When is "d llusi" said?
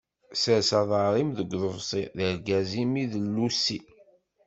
3.11-3.79